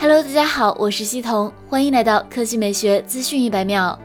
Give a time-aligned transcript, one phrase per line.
[0.00, 3.98] Hello，大家好，我是西彤，欢迎来到科技美学资讯一百秒。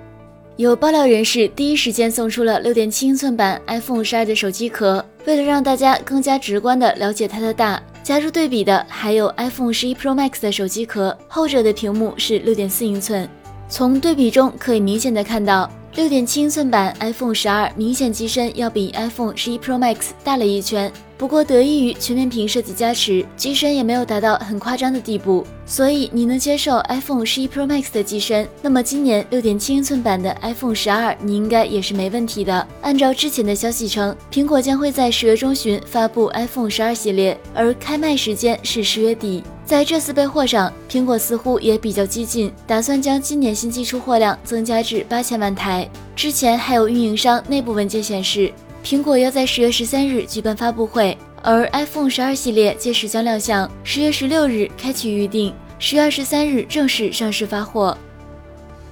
[0.56, 13.30] 有爆料人士第一时间送出了六点七英寸版 iPhone 十二的手机壳，为了让大家更加直观的了解它的大，加入对比的还有 iPhone 十一 Pro Max 的手机壳，后者的屏幕是六点四英寸。
[13.70, 20.92] 从对比中可以明显的看到，六点七英寸版 iPhone 十二明显机身要比 iPhone 十一 Pro Max 大了一圈。
[21.20, 32.68] 不过得益于全面屏设计加持，机身也没有达到很夸张的地步，所以你能接受 iPhone 十一 Pro Max 的机身，那么今年六点七英寸版的 iPhone 十二你应该也是没问题的。
[32.82, 39.44] 按照之前的消息称，苹果将会在十月中旬发布 iPhone 十二系列，而开卖时间是十月底。
[39.74, 45.90] 在这次备货上，苹果似乎也比较激进，打算将今年新机出货量增加至八千万台。
[46.16, 48.54] 之前还有运营商内部文件显示。
[48.84, 53.68] 苹果要在十月十三日举办发布会，而 iPhone 十二系列届时将亮相。
[53.84, 57.98] 十月十六日开启预定，十月二十三日正式上市发货。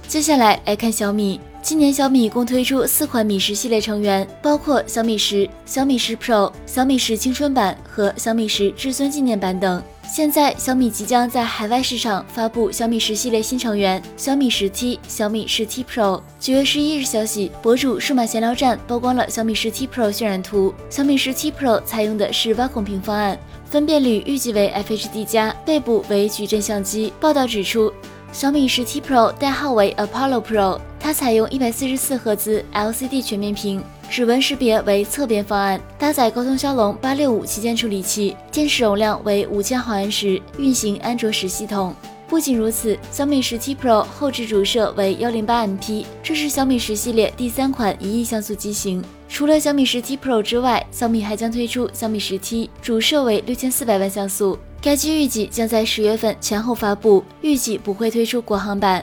[0.08, 9.80] 接下来来看小米，今年小米共推出四款米十系列成员，包括小米十、小米十 Pro、小米十青春版和小米十至尊纪念版等。
[10.12, 16.20] 现在小米即将在海外市场发布小米十系列新成员小米十 T、小米十 T Pro。
[16.40, 20.74] 九月十一日消息，博主数码闲聊站曝光了小米十 T Pro 渲染图。
[20.90, 27.12] 小米十 T Pro 采用的是挖孔屏方案，分辨率预计为 FHD 加，背部为矩阵相机。
[27.20, 27.90] 报道指出，
[28.32, 33.82] 小米十 T Pro 代号为 Apollo Pro，它采用一百四十四赫兹 LCD 全面屏。
[34.08, 41.92] 指纹识别为侧边方案，搭载高通骁龙八六五旗舰处理器，电池容量为五千毫安时，运行安卓十系统。
[42.28, 49.02] 不仅如此，小米十七 Pro 后置主摄为幺零八 MP，这是小米十系列第三款一亿像素机型。
[49.28, 54.56] 除了小米十七 Pro 之外，小米还将推出小米十七主摄为六千四百万像素。
[54.80, 59.02] 该机预计将在十月份前后发布，预计不会推出国行版。